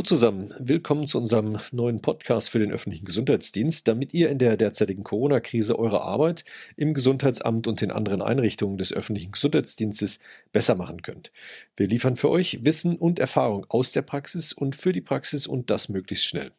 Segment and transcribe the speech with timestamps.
[0.00, 4.56] Hallo zusammen, willkommen zu unserem neuen Podcast für den öffentlichen Gesundheitsdienst, damit ihr in der
[4.56, 6.46] derzeitigen Corona-Krise eure Arbeit
[6.78, 10.20] im Gesundheitsamt und den anderen Einrichtungen des öffentlichen Gesundheitsdienstes
[10.52, 11.32] besser machen könnt.
[11.76, 15.68] Wir liefern für euch Wissen und Erfahrung aus der Praxis und für die Praxis und
[15.68, 16.52] das möglichst schnell.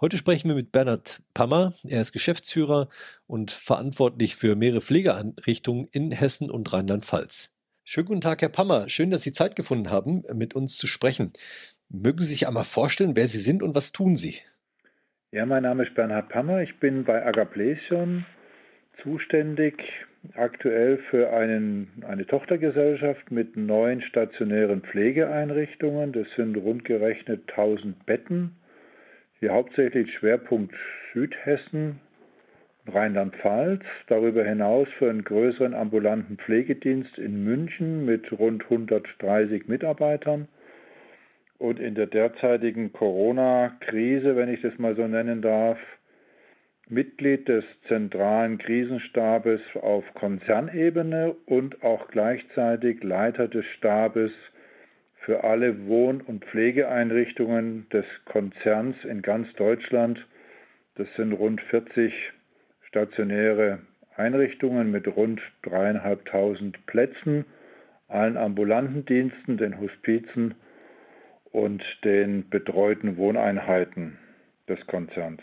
[0.00, 1.74] Heute sprechen wir mit Bernhard Pammer.
[1.82, 2.88] Er ist Geschäftsführer
[3.26, 7.52] und verantwortlich für mehrere Pflegeeinrichtungen in Hessen und Rheinland-Pfalz.
[7.88, 8.88] Schönen guten Tag, Herr Pammer.
[8.88, 11.32] Schön, dass Sie Zeit gefunden haben, mit uns zu sprechen.
[11.88, 14.36] Mögen Sie sich einmal vorstellen, wer Sie sind und was tun Sie?
[15.30, 16.62] Ja, mein Name ist Bernhard Pammer.
[16.62, 18.26] Ich bin bei Agaplesion
[19.02, 19.74] zuständig
[20.34, 26.12] aktuell für einen, eine Tochtergesellschaft mit neun stationären Pflegeeinrichtungen.
[26.12, 28.56] Das sind rund gerechnet 1000 Betten.
[29.38, 30.74] Hier hauptsächlich Schwerpunkt
[31.12, 32.00] Südhessen,
[32.88, 33.82] Rheinland-Pfalz.
[34.08, 40.48] Darüber hinaus für einen größeren ambulanten Pflegedienst in München mit rund 130 Mitarbeitern
[41.58, 45.78] und in der derzeitigen Corona-Krise, wenn ich das mal so nennen darf,
[46.88, 54.32] Mitglied des zentralen Krisenstabes auf Konzernebene und auch gleichzeitig Leiter des Stabes
[55.16, 60.24] für alle Wohn- und Pflegeeinrichtungen des Konzerns in ganz Deutschland.
[60.94, 62.14] Das sind rund 40
[62.82, 63.80] stationäre
[64.14, 67.44] Einrichtungen mit rund dreieinhalbtausend Plätzen,
[68.06, 70.54] allen ambulanten Diensten, den Hospizen
[71.52, 74.18] und den betreuten Wohneinheiten
[74.68, 75.42] des Konzerns.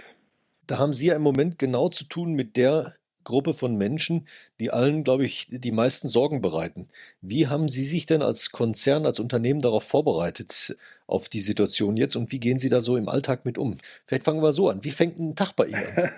[0.68, 4.28] Da haben Sie ja im Moment genau zu tun mit der Gruppe von Menschen,
[4.60, 6.90] die allen, glaube ich, die meisten Sorgen bereiten.
[7.22, 12.16] Wie haben Sie sich denn als Konzern, als Unternehmen darauf vorbereitet, auf die Situation jetzt
[12.16, 13.78] und wie gehen Sie da so im Alltag mit um?
[14.06, 14.84] Vielleicht fangen wir so an.
[14.84, 16.12] Wie fängt ein Tag bei Ihnen an?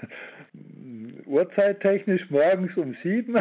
[1.25, 3.35] Uhrzeittechnisch morgens um sieben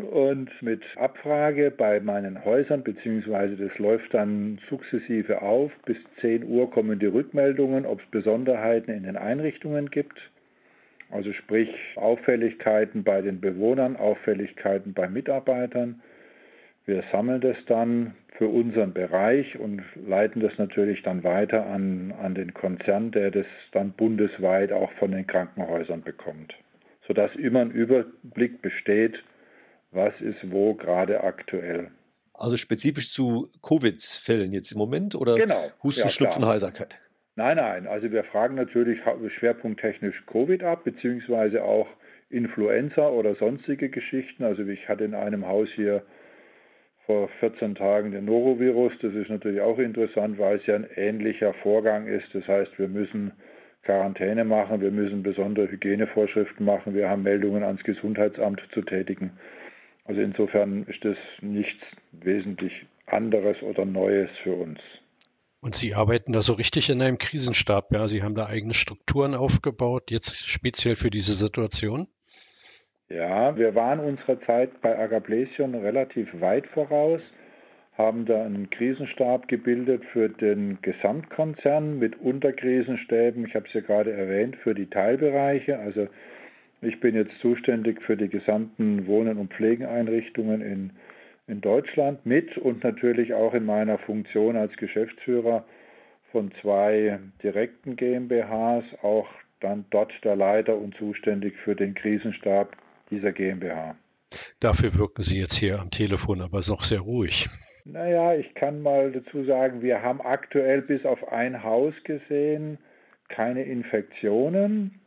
[0.00, 5.72] und mit Abfrage bei meinen Häusern, beziehungsweise das läuft dann sukzessive auf.
[5.84, 10.18] Bis 10 Uhr kommen die Rückmeldungen, ob es Besonderheiten in den Einrichtungen gibt.
[11.10, 16.02] Also sprich Auffälligkeiten bei den Bewohnern, Auffälligkeiten bei Mitarbeitern.
[16.84, 22.34] Wir sammeln das dann für unseren Bereich und leiten das natürlich dann weiter an, an
[22.34, 26.54] den Konzern, der das dann bundesweit auch von den Krankenhäusern bekommt,
[27.06, 29.22] sodass immer ein Überblick besteht,
[29.90, 31.90] was ist wo gerade aktuell.
[32.34, 35.70] Also spezifisch zu Covid-Fällen jetzt im Moment oder genau.
[35.82, 36.46] Husten, ja, Schnupfen.
[36.46, 36.96] Heiserkeit?
[37.34, 37.86] Nein, nein.
[37.86, 39.00] Also wir fragen natürlich
[39.38, 41.88] schwerpunkttechnisch Covid ab, beziehungsweise auch
[42.30, 44.44] Influenza oder sonstige Geschichten.
[44.44, 46.02] Also ich hatte in einem Haus hier
[47.06, 48.92] vor 14 Tagen den Norovirus.
[49.00, 52.26] Das ist natürlich auch interessant, weil es ja ein ähnlicher Vorgang ist.
[52.34, 53.32] Das heißt, wir müssen
[53.82, 59.30] Quarantäne machen, wir müssen besondere Hygienevorschriften machen, wir haben Meldungen ans Gesundheitsamt zu tätigen.
[60.08, 62.72] Also insofern ist das nichts wesentlich
[63.06, 64.80] anderes oder Neues für uns.
[65.60, 68.08] Und Sie arbeiten da so richtig in einem Krisenstab, ja?
[68.08, 72.08] Sie haben da eigene Strukturen aufgebaut, jetzt speziell für diese Situation?
[73.10, 77.20] Ja, wir waren unserer Zeit bei Agaplesion relativ weit voraus,
[77.98, 83.46] haben da einen Krisenstab gebildet für den Gesamtkonzern mit Unterkrisenstäben.
[83.46, 86.08] Ich habe es ja gerade erwähnt, für die Teilbereiche, also
[86.80, 90.90] ich bin jetzt zuständig für die gesamten Wohnen- und Pflegeeinrichtungen in,
[91.46, 95.64] in Deutschland mit und natürlich auch in meiner Funktion als Geschäftsführer
[96.30, 99.28] von zwei direkten GmbHs, auch
[99.60, 102.76] dann dort der Leiter und zuständig für den Krisenstab
[103.10, 103.96] dieser GmbH.
[104.60, 107.48] Dafür wirken Sie jetzt hier am Telefon aber noch sehr ruhig.
[107.84, 112.76] Naja, ich kann mal dazu sagen, wir haben aktuell bis auf ein Haus gesehen
[113.28, 115.00] keine Infektionen.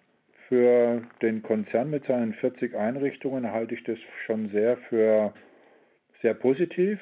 [0.52, 5.34] Für den Konzern mit seinen 40 Einrichtungen halte ich das schon sehr für
[6.22, 7.00] sehr positiv.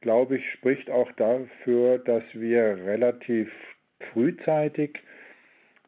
[0.00, 3.50] Glaube ich, spricht auch dafür, dass wir relativ
[4.12, 5.00] frühzeitig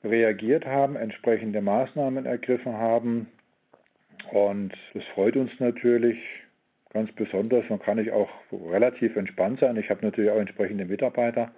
[0.02, 3.28] reagiert haben, entsprechende Maßnahmen ergriffen haben.
[4.32, 6.18] Und das freut uns natürlich
[6.92, 7.68] ganz besonders.
[7.68, 9.76] Man kann ich auch relativ entspannt sein.
[9.76, 11.52] Ich habe natürlich auch entsprechende Mitarbeiter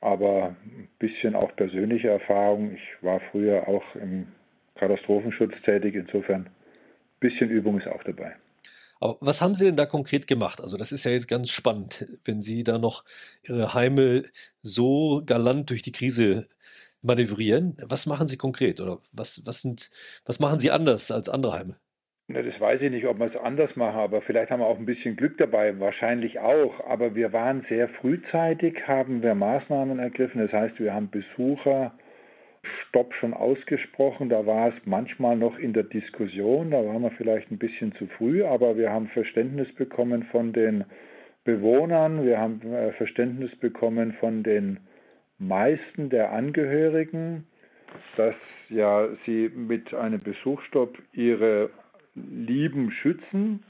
[0.00, 2.74] aber ein bisschen auch persönliche Erfahrung.
[2.74, 4.28] Ich war früher auch im
[4.76, 6.50] Katastrophenschutz tätig, insofern ein
[7.20, 8.36] bisschen Übung ist auch dabei.
[9.00, 10.60] Aber was haben Sie denn da konkret gemacht?
[10.60, 13.04] Also das ist ja jetzt ganz spannend, wenn Sie da noch
[13.42, 14.24] Ihre Heime
[14.62, 16.48] so galant durch die Krise
[17.02, 17.76] manövrieren.
[17.80, 19.90] Was machen Sie konkret oder was, was, sind,
[20.26, 21.76] was machen Sie anders als andere Heime?
[22.30, 24.78] Na, das weiß ich nicht, ob wir es anders machen, aber vielleicht haben wir auch
[24.78, 26.86] ein bisschen Glück dabei, wahrscheinlich auch.
[26.86, 30.42] Aber wir waren sehr frühzeitig, haben wir Maßnahmen ergriffen.
[30.42, 31.92] Das heißt, wir haben Besucher
[32.62, 34.28] Stopp schon ausgesprochen.
[34.28, 38.06] Da war es manchmal noch in der Diskussion, da waren wir vielleicht ein bisschen zu
[38.06, 40.84] früh, aber wir haben Verständnis bekommen von den
[41.44, 44.80] Bewohnern, wir haben äh, Verständnis bekommen von den
[45.38, 47.46] meisten der Angehörigen,
[48.18, 48.34] dass
[48.68, 51.70] ja sie mit einem Besuchsstopp ihre
[52.14, 53.62] Lieben schützen.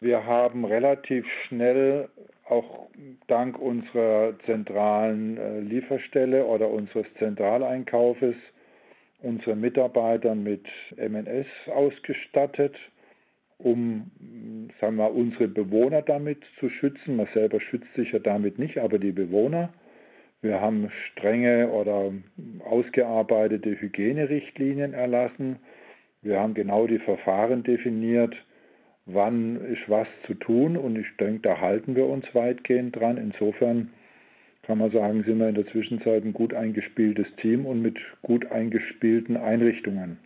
[0.00, 2.08] Wir haben relativ schnell
[2.48, 2.88] auch
[3.26, 8.34] dank unserer zentralen äh, Lieferstelle oder unseres Zentraleinkaufes
[9.22, 10.66] unsere Mitarbeiter mit
[10.96, 12.76] MNS ausgestattet,
[13.58, 14.10] um
[14.80, 17.16] sagen wir, unsere Bewohner damit zu schützen.
[17.16, 19.70] Man selber schützt sich ja damit nicht, aber die Bewohner.
[20.42, 22.12] Wir haben strenge oder
[22.64, 25.58] ausgearbeitete Hygienerichtlinien erlassen.
[26.22, 28.34] Wir haben genau die Verfahren definiert,
[29.06, 33.16] wann ist was zu tun und ich denke, da halten wir uns weitgehend dran.
[33.16, 33.90] Insofern
[34.62, 38.50] kann man sagen, sind wir in der Zwischenzeit ein gut eingespieltes Team und mit gut
[38.52, 40.18] eingespielten Einrichtungen.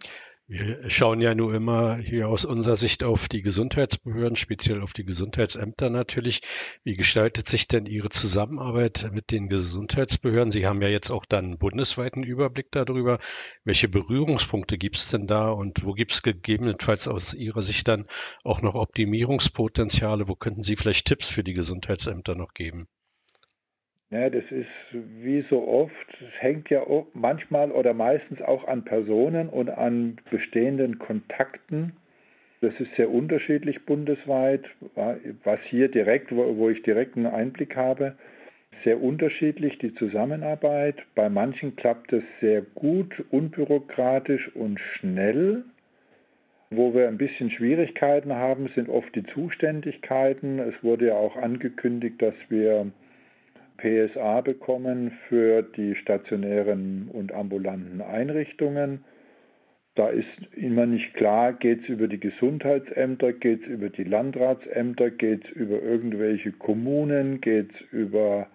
[0.47, 5.07] Wir schauen ja nur immer hier aus unserer Sicht auf die Gesundheitsbehörden, speziell auf die
[5.07, 6.43] Gesundheitsämter natürlich.
[6.83, 10.51] Wie gestaltet sich denn Ihre Zusammenarbeit mit den Gesundheitsbehörden?
[10.51, 13.21] Sie haben ja jetzt auch dann einen bundesweiten Überblick darüber.
[13.65, 18.07] Welche Berührungspunkte gibt es denn da und wo gibt es gegebenenfalls aus Ihrer Sicht dann
[18.43, 20.29] auch noch Optimierungspotenziale?
[20.29, 22.87] Wo könnten Sie vielleicht Tipps für die Gesundheitsämter noch geben?
[24.15, 26.85] Ja, das ist wie so oft, es hängt ja
[27.15, 31.97] manchmal oder meistens auch an Personen und an bestehenden Kontakten.
[32.61, 34.67] Das ist sehr unterschiedlich bundesweit,
[35.43, 38.15] was hier direkt, wo ich direkt einen Einblick habe,
[38.85, 41.03] sehr unterschiedlich die Zusammenarbeit.
[41.17, 45.65] Bei manchen klappt es sehr gut, unbürokratisch und schnell.
[46.71, 50.61] Wo wir ein bisschen Schwierigkeiten haben, sind oft die Zuständigkeiten.
[50.61, 52.93] Es wurde ja auch angekündigt, dass wir
[53.77, 59.05] PSA bekommen für die stationären und ambulanten Einrichtungen.
[59.95, 60.27] Da ist
[60.57, 65.51] immer nicht klar, geht es über die Gesundheitsämter, geht es über die Landratsämter, geht es
[65.53, 68.49] über irgendwelche Kommunen, geht es über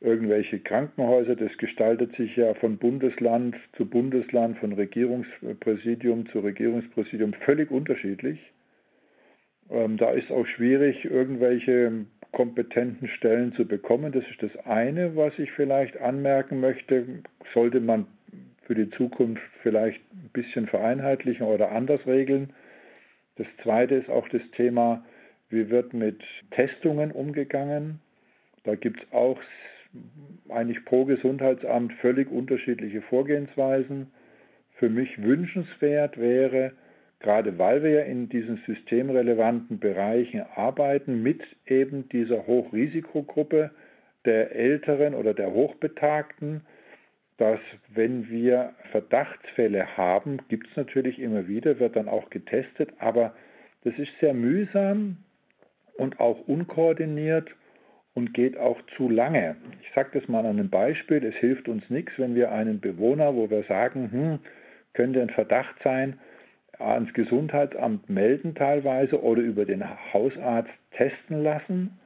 [0.00, 1.34] irgendwelche Krankenhäuser.
[1.34, 8.38] Das gestaltet sich ja von Bundesland zu Bundesland, von Regierungspräsidium zu Regierungspräsidium völlig unterschiedlich.
[9.70, 14.12] Ähm, da ist auch schwierig, irgendwelche kompetenten Stellen zu bekommen.
[14.12, 17.22] Das ist das eine, was ich vielleicht anmerken möchte.
[17.54, 18.06] Sollte man
[18.66, 22.52] für die Zukunft vielleicht ein bisschen vereinheitlichen oder anders regeln.
[23.36, 25.04] Das zweite ist auch das Thema,
[25.48, 28.00] wie wird mit Testungen umgegangen.
[28.64, 29.40] Da gibt es auch
[30.48, 34.10] eigentlich pro Gesundheitsamt völlig unterschiedliche Vorgehensweisen.
[34.76, 36.72] Für mich wünschenswert wäre,
[37.24, 43.70] gerade weil wir ja in diesen systemrelevanten Bereichen arbeiten, mit eben dieser Hochrisikogruppe
[44.26, 46.60] der Älteren oder der Hochbetagten,
[47.38, 53.34] dass wenn wir Verdachtsfälle haben, gibt es natürlich immer wieder, wird dann auch getestet, aber
[53.84, 55.16] das ist sehr mühsam
[55.96, 57.48] und auch unkoordiniert
[58.12, 59.56] und geht auch zu lange.
[59.82, 63.34] Ich sage das mal an einem Beispiel, es hilft uns nichts, wenn wir einen Bewohner,
[63.34, 64.38] wo wir sagen, hm,
[64.92, 66.18] könnte ein Verdacht sein,
[66.78, 71.98] ans Gesundheitsamt melden teilweise oder über den Hausarzt testen lassen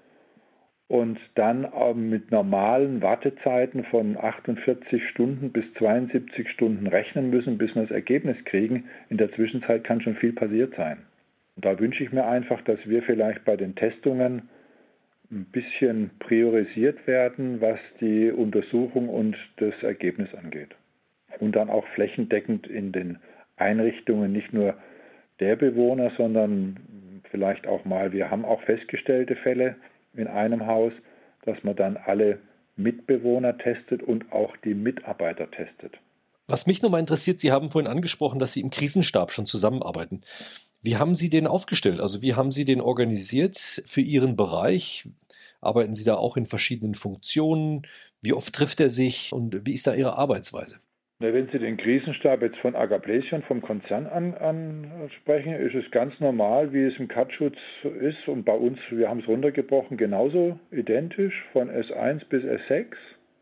[0.88, 1.68] und dann
[2.08, 8.36] mit normalen Wartezeiten von 48 Stunden bis 72 Stunden rechnen müssen, bis wir das Ergebnis
[8.46, 8.84] kriegen.
[9.10, 10.98] In der Zwischenzeit kann schon viel passiert sein.
[11.56, 14.48] Und da wünsche ich mir einfach, dass wir vielleicht bei den Testungen
[15.30, 20.74] ein bisschen priorisiert werden, was die Untersuchung und das Ergebnis angeht.
[21.38, 23.18] Und dann auch flächendeckend in den
[23.58, 24.74] Einrichtungen nicht nur
[25.40, 29.76] der Bewohner, sondern vielleicht auch mal, wir haben auch festgestellte Fälle
[30.14, 30.92] in einem Haus,
[31.44, 32.38] dass man dann alle
[32.76, 35.98] Mitbewohner testet und auch die Mitarbeiter testet.
[36.46, 40.22] Was mich nochmal interessiert, Sie haben vorhin angesprochen, dass Sie im Krisenstab schon zusammenarbeiten.
[40.80, 42.00] Wie haben Sie den aufgestellt?
[42.00, 45.08] Also wie haben Sie den organisiert für Ihren Bereich?
[45.60, 47.82] Arbeiten Sie da auch in verschiedenen Funktionen?
[48.22, 50.78] Wie oft trifft er sich und wie ist da Ihre Arbeitsweise?
[51.20, 56.72] Wenn Sie den Krisenstab jetzt von Agaplesion vom Konzern an, ansprechen, ist es ganz normal,
[56.72, 57.58] wie es im Cutschutz
[58.00, 58.28] ist.
[58.28, 62.94] Und bei uns, wir haben es runtergebrochen, genauso identisch von S1 bis S6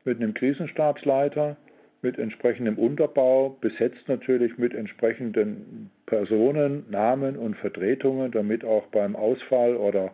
[0.07, 1.59] mit einem Krisenstabsleiter,
[2.01, 9.77] mit entsprechendem Unterbau, besetzt natürlich mit entsprechenden Personen, Namen und Vertretungen, damit auch beim Ausfall
[9.77, 10.13] oder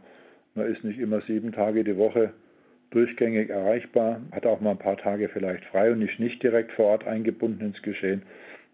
[0.56, 2.32] man ist nicht immer sieben Tage die Woche
[2.92, 6.86] durchgängig erreichbar, hat auch mal ein paar Tage vielleicht frei und ist nicht direkt vor
[6.86, 8.22] Ort eingebunden ins Geschehen,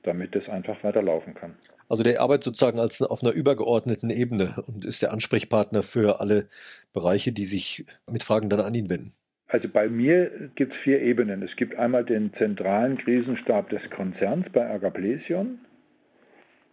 [0.03, 1.55] damit es einfach weiterlaufen kann.
[1.89, 6.49] Also der arbeitet sozusagen als auf einer übergeordneten Ebene und ist der Ansprechpartner für alle
[6.93, 9.15] Bereiche, die sich mit Fragen dann an ihn wenden.
[9.49, 11.43] Also bei mir gibt es vier Ebenen.
[11.43, 15.59] Es gibt einmal den zentralen Krisenstab des Konzerns bei Agaplesion.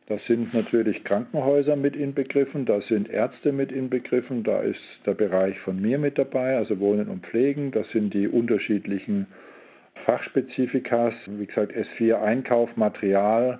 [0.08, 5.60] Da sind natürlich Krankenhäuser mit inbegriffen, da sind Ärzte mit inbegriffen, da ist der Bereich
[5.62, 9.26] von mir mit dabei, also Wohnen und Pflegen, das sind die unterschiedlichen
[10.06, 13.60] Fachspezifikas, wie gesagt S4 Einkauf, Material,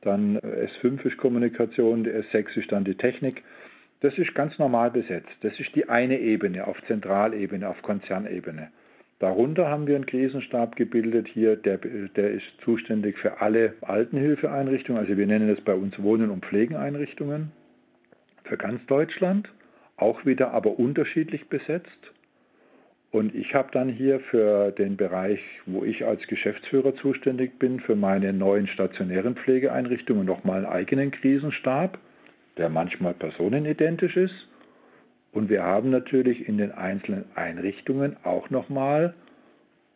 [0.00, 3.42] dann S5 ist Kommunikation, S6 ist dann die Technik.
[4.00, 5.30] Das ist ganz normal besetzt.
[5.40, 8.70] Das ist die eine Ebene auf Zentralebene, auf Konzernebene.
[9.24, 15.16] Darunter haben wir einen Krisenstab gebildet hier, der, der ist zuständig für alle Altenhilfeeinrichtungen, also
[15.16, 17.50] wir nennen das bei uns Wohnen- und Pflegeeinrichtungen
[18.42, 19.48] für ganz Deutschland,
[19.96, 22.12] auch wieder aber unterschiedlich besetzt.
[23.12, 27.96] Und ich habe dann hier für den Bereich, wo ich als Geschäftsführer zuständig bin, für
[27.96, 31.96] meine neuen stationären Pflegeeinrichtungen nochmal einen eigenen Krisenstab,
[32.58, 34.48] der manchmal personenidentisch ist
[35.34, 39.14] und wir haben natürlich in den einzelnen Einrichtungen auch nochmal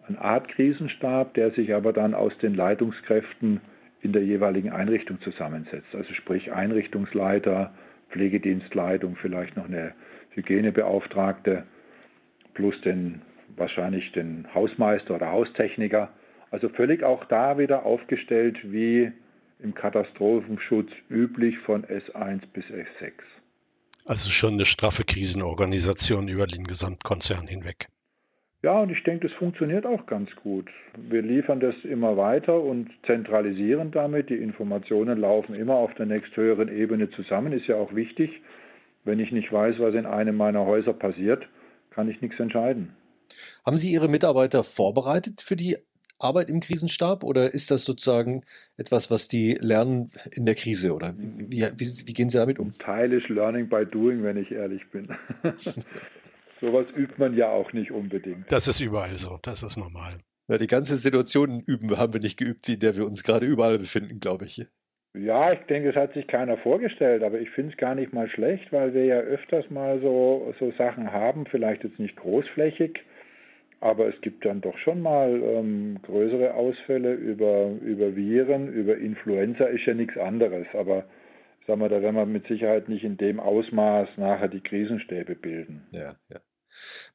[0.07, 3.61] eine Art Krisenstab, der sich aber dann aus den Leitungskräften
[4.01, 5.95] in der jeweiligen Einrichtung zusammensetzt.
[5.95, 7.73] Also sprich Einrichtungsleiter,
[8.11, 9.95] Pflegedienstleitung, vielleicht noch eine
[10.31, 11.65] Hygienebeauftragte
[12.55, 13.23] plus den
[13.57, 16.11] wahrscheinlich den Hausmeister oder Haustechniker.
[16.51, 19.13] Also völlig auch da wieder aufgestellt wie
[19.61, 23.13] im Katastrophenschutz üblich von S1 bis S6.
[24.09, 27.89] Also schon eine straffe Krisenorganisation über den Gesamtkonzern hinweg.
[28.63, 30.67] Ja, und ich denke, das funktioniert auch ganz gut.
[30.97, 34.31] Wir liefern das immer weiter und zentralisieren damit.
[34.31, 37.53] Die Informationen laufen immer auf der nächsthöheren Ebene zusammen.
[37.53, 38.31] Ist ja auch wichtig.
[39.05, 41.47] Wenn ich nicht weiß, was in einem meiner Häuser passiert,
[41.91, 42.97] kann ich nichts entscheiden.
[43.63, 45.77] Haben Sie Ihre Mitarbeiter vorbereitet für die
[46.19, 48.45] Arbeit im Krisenstab oder ist das sozusagen
[48.77, 52.73] etwas, was die lernen in der Krise oder wie, wie, wie gehen Sie damit um?
[52.79, 55.09] Teil ist Learning by Doing, wenn ich ehrlich bin.
[56.61, 58.51] Sowas übt man ja auch nicht unbedingt.
[58.51, 60.19] Das ist überall so, das ist normal.
[60.49, 63.79] Ja, die ganze Situation üben haben wir nicht geübt, in der wir uns gerade überall
[63.79, 64.67] befinden, glaube ich.
[65.15, 68.29] Ja, ich denke, es hat sich keiner vorgestellt, aber ich finde es gar nicht mal
[68.29, 73.01] schlecht, weil wir ja öfters mal so, so Sachen haben, vielleicht jetzt nicht großflächig,
[73.81, 79.65] aber es gibt dann doch schon mal ähm, größere Ausfälle über, über Viren, über Influenza
[79.65, 80.67] ist ja nichts anderes.
[80.75, 81.05] Aber
[81.67, 85.87] sagen wir, da werden wir mit Sicherheit nicht in dem Ausmaß nachher die Krisenstäbe bilden.
[85.93, 86.41] Ja, ja.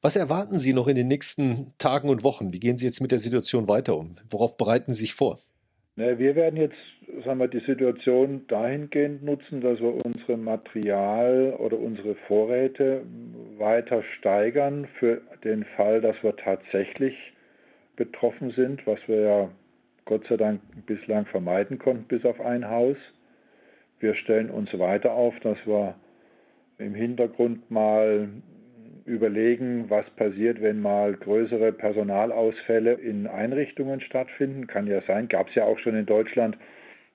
[0.00, 2.52] Was erwarten Sie noch in den nächsten Tagen und Wochen?
[2.52, 4.16] Wie gehen Sie jetzt mit der Situation weiter um?
[4.28, 5.40] Worauf bereiten Sie sich vor?
[5.96, 6.76] Ne, wir werden jetzt
[7.24, 13.02] sagen wir, die Situation dahingehend nutzen, dass wir unsere Material- oder unsere Vorräte
[13.58, 17.14] weiter steigern für den Fall, dass wir tatsächlich
[17.94, 19.50] betroffen sind, was wir ja
[20.04, 22.96] Gott sei Dank bislang vermeiden konnten, bis auf ein Haus.
[24.00, 25.94] Wir stellen uns weiter auf, dass wir
[26.78, 28.28] im Hintergrund mal
[29.06, 34.66] überlegen, was passiert, wenn mal größere Personalausfälle in Einrichtungen stattfinden.
[34.66, 36.56] Kann ja sein, gab es ja auch schon in Deutschland,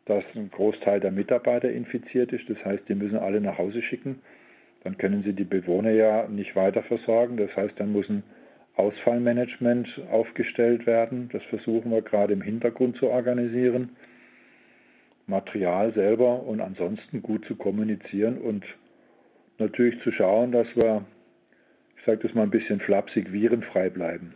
[0.06, 2.50] dass ein Großteil der Mitarbeiter infiziert ist.
[2.50, 4.22] Das heißt, die müssen alle nach Hause schicken.
[4.84, 7.38] Dann können sie die Bewohner ja nicht weiter versorgen.
[7.38, 8.24] Das heißt, dann muss ein
[8.76, 11.30] Ausfallmanagement aufgestellt werden.
[11.34, 13.90] Das versuchen wir gerade im Hintergrund zu organisieren.
[15.28, 18.66] Material selber und ansonsten gut zu kommunizieren und
[19.60, 21.06] natürlich zu schauen, dass wir
[22.00, 24.36] ich sage das mal ein bisschen flapsig, virenfrei bleiben.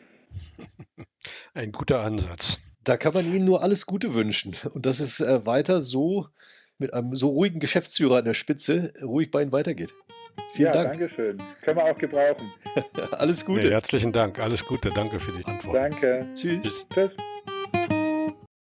[1.54, 2.60] Ein guter Ansatz.
[2.84, 4.56] Da kann man Ihnen nur alles Gute wünschen.
[4.74, 6.28] Und dass es äh, weiter so
[6.78, 9.94] mit einem so ruhigen Geschäftsführer an der Spitze ruhig bei Ihnen weitergeht.
[10.54, 11.00] Vielen ja, Dank.
[11.00, 11.42] Danke schön.
[11.62, 12.52] Können wir auch gebrauchen.
[13.12, 13.68] alles Gute.
[13.68, 14.40] Ja, herzlichen Dank.
[14.40, 14.90] Alles Gute.
[14.90, 15.76] Danke für die Antwort.
[15.76, 16.28] Danke.
[16.34, 16.88] Tschüss.
[16.90, 17.12] Tschüss.